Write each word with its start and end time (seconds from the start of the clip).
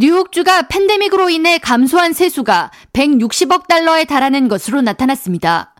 뉴욕주가 0.00 0.68
팬데믹으로 0.68 1.28
인해 1.28 1.58
감소한 1.58 2.12
세수가 2.12 2.70
160억 2.92 3.66
달러에 3.66 4.04
달하는 4.04 4.46
것으로 4.46 4.80
나타났습니다. 4.80 5.74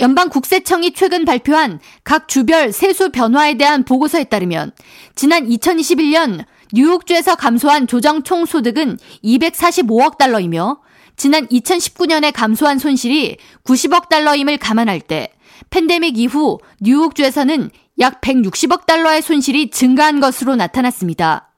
연방 0.00 0.28
국세청이 0.28 0.92
최근 0.92 1.24
발표한 1.24 1.78
각 2.02 2.26
주별 2.26 2.72
세수 2.72 3.10
변화에 3.12 3.56
대한 3.56 3.84
보고서에 3.84 4.24
따르면 4.24 4.72
지난 5.14 5.46
2021년 5.46 6.44
뉴욕주에서 6.72 7.36
감소한 7.36 7.86
조정 7.86 8.24
총 8.24 8.44
소득은 8.44 8.98
245억 9.22 10.18
달러이며 10.18 10.80
지난 11.14 11.46
2019년에 11.46 12.32
감소한 12.34 12.80
손실이 12.80 13.36
90억 13.62 14.08
달러임을 14.08 14.56
감안할 14.56 15.00
때 15.00 15.28
팬데믹 15.70 16.18
이후 16.18 16.58
뉴욕주에서는 16.80 17.70
약 18.00 18.20
160억 18.20 18.86
달러의 18.86 19.22
손실이 19.22 19.70
증가한 19.70 20.18
것으로 20.18 20.56
나타났습니다. 20.56 21.53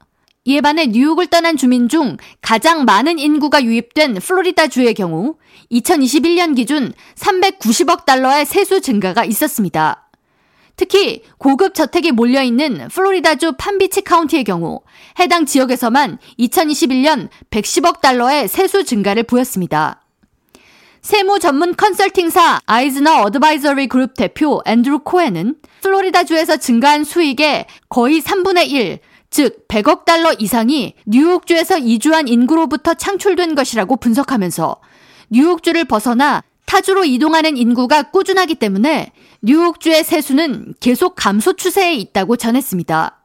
이에 0.46 0.60
반해 0.60 0.86
뉴욕을 0.86 1.26
떠난 1.26 1.56
주민 1.56 1.88
중 1.88 2.16
가장 2.40 2.84
많은 2.84 3.18
인구가 3.18 3.64
유입된 3.64 4.14
플로리다주의 4.14 4.94
경우 4.94 5.34
2021년 5.72 6.54
기준 6.54 6.92
390억 7.16 8.04
달러의 8.04 8.46
세수 8.46 8.80
증가가 8.80 9.24
있었습니다. 9.24 10.08
특히 10.76 11.22
고급 11.38 11.74
저택이 11.74 12.12
몰려있는 12.12 12.88
플로리다주 12.88 13.54
팜비치 13.58 14.02
카운티의 14.02 14.44
경우 14.44 14.82
해당 15.18 15.46
지역에서만 15.46 16.18
2021년 16.38 17.28
110억 17.50 18.00
달러의 18.00 18.46
세수 18.46 18.84
증가를 18.84 19.24
보였습니다. 19.24 20.02
세무 21.02 21.40
전문 21.40 21.74
컨설팅사 21.74 22.60
아이즈너 22.66 23.22
어드바이저리 23.22 23.88
그룹 23.88 24.14
대표 24.14 24.60
앤드루 24.64 25.00
코엔은 25.00 25.56
플로리다주에서 25.82 26.58
증가한 26.58 27.04
수익의 27.04 27.66
거의 27.88 28.20
3분의 28.20 28.68
1, 28.68 28.98
즉 29.30 29.66
100억 29.68 30.04
달러 30.04 30.32
이상이 30.32 30.94
뉴욕주에서 31.06 31.78
이주한 31.78 32.28
인구로부터 32.28 32.94
창출된 32.94 33.54
것이라고 33.54 33.96
분석하면서 33.96 34.76
뉴욕주를 35.30 35.84
벗어나 35.84 36.42
타주로 36.66 37.04
이동하는 37.04 37.56
인구가 37.56 38.04
꾸준하기 38.04 38.56
때문에 38.56 39.12
뉴욕주의 39.42 40.02
세수는 40.02 40.74
계속 40.80 41.14
감소 41.14 41.54
추세에 41.54 41.94
있다고 41.94 42.36
전했습니다. 42.36 43.22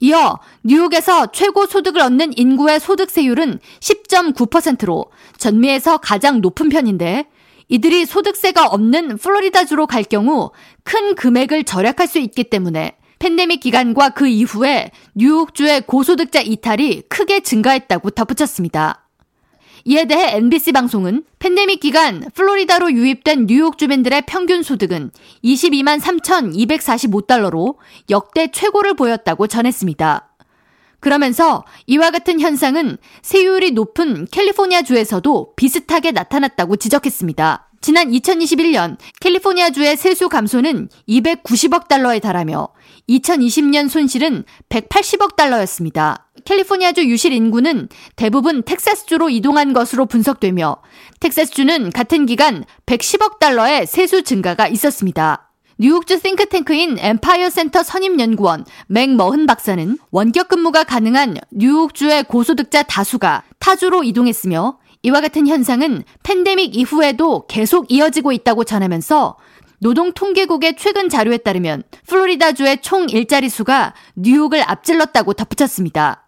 이어 0.00 0.38
뉴욕에서 0.62 1.26
최고 1.32 1.66
소득을 1.66 2.00
얻는 2.00 2.32
인구의 2.36 2.80
소득세율은 2.80 3.60
10.9%로 3.80 5.10
전미에서 5.36 5.98
가장 5.98 6.40
높은 6.40 6.68
편인데 6.70 7.26
이들이 7.68 8.06
소득세가 8.06 8.66
없는 8.66 9.18
플로리다주로 9.18 9.86
갈 9.86 10.02
경우 10.02 10.50
큰 10.84 11.14
금액을 11.14 11.64
절약할 11.64 12.08
수 12.08 12.18
있기 12.18 12.44
때문에 12.44 12.96
팬데믹 13.20 13.60
기간과 13.60 14.10
그 14.10 14.26
이후에 14.26 14.90
뉴욕주의 15.14 15.82
고소득자 15.82 16.40
이탈이 16.40 17.02
크게 17.02 17.40
증가했다고 17.40 18.10
덧붙였습니다. 18.10 19.06
이에 19.84 20.06
대해 20.06 20.36
NBC 20.36 20.72
방송은 20.72 21.24
팬데믹 21.38 21.80
기간 21.80 22.24
플로리다로 22.34 22.92
유입된 22.92 23.46
뉴욕 23.46 23.76
주민들의 23.76 24.22
평균 24.26 24.62
소득은 24.62 25.10
22만 25.44 26.00
3,245달러로 26.00 27.76
역대 28.08 28.50
최고를 28.50 28.94
보였다고 28.94 29.46
전했습니다. 29.46 30.28
그러면서 31.00 31.64
이와 31.86 32.10
같은 32.10 32.40
현상은 32.40 32.96
세율이 33.20 33.72
높은 33.72 34.26
캘리포니아 34.30 34.80
주에서도 34.80 35.54
비슷하게 35.56 36.12
나타났다고 36.12 36.76
지적했습니다. 36.76 37.69
지난 37.82 38.10
2021년 38.10 38.98
캘리포니아주의 39.20 39.96
세수 39.96 40.28
감소는 40.28 40.90
290억 41.08 41.88
달러에 41.88 42.18
달하며 42.18 42.68
2020년 43.08 43.88
손실은 43.88 44.44
180억 44.68 45.34
달러였습니다. 45.34 46.26
캘리포니아주 46.44 47.08
유실 47.08 47.32
인구는 47.32 47.88
대부분 48.16 48.62
텍사스주로 48.64 49.30
이동한 49.30 49.72
것으로 49.72 50.04
분석되며 50.04 50.76
텍사스주는 51.20 51.90
같은 51.92 52.26
기간 52.26 52.64
110억 52.84 53.38
달러의 53.38 53.86
세수 53.86 54.24
증가가 54.24 54.68
있었습니다. 54.68 55.50
뉴욕주 55.78 56.18
싱크탱크인 56.18 56.98
엠파이어 56.98 57.48
센터 57.48 57.82
선임연구원 57.82 58.66
맥 58.88 59.14
머흔 59.14 59.46
박사는 59.46 59.96
원격 60.10 60.48
근무가 60.48 60.84
가능한 60.84 61.38
뉴욕주의 61.50 62.24
고소득자 62.24 62.82
다수가 62.82 63.44
타주로 63.58 64.04
이동했으며 64.04 64.76
이와 65.02 65.20
같은 65.20 65.46
현상은 65.46 66.04
팬데믹 66.22 66.76
이후에도 66.76 67.46
계속 67.46 67.90
이어지고 67.90 68.32
있다고 68.32 68.64
전하면서 68.64 69.36
노동통계국의 69.80 70.76
최근 70.76 71.08
자료에 71.08 71.38
따르면 71.38 71.84
플로리다주의 72.06 72.82
총 72.82 73.08
일자리 73.08 73.48
수가 73.48 73.94
뉴욕을 74.14 74.62
앞질렀다고 74.62 75.32
덧붙였습니다. 75.32 76.26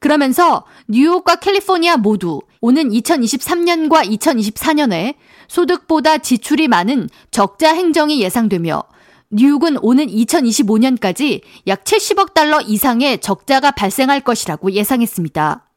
그러면서 0.00 0.64
뉴욕과 0.86 1.36
캘리포니아 1.36 1.96
모두 1.96 2.42
오는 2.60 2.90
2023년과 2.90 4.06
2024년에 4.18 5.14
소득보다 5.48 6.18
지출이 6.18 6.68
많은 6.68 7.08
적자 7.30 7.74
행정이 7.74 8.20
예상되며 8.20 8.82
뉴욕은 9.30 9.78
오는 9.82 10.06
2025년까지 10.06 11.40
약 11.66 11.84
70억 11.84 12.34
달러 12.34 12.60
이상의 12.60 13.20
적자가 13.20 13.72
발생할 13.72 14.20
것이라고 14.20 14.72
예상했습니다. 14.72 15.67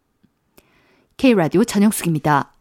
K라디오 1.21 1.63
전영숙입니다. 1.63 2.51